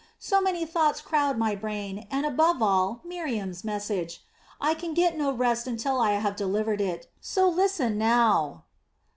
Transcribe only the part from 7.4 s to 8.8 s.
listen now."